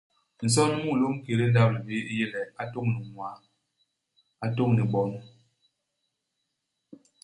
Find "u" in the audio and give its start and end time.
0.77-0.79, 2.09-2.11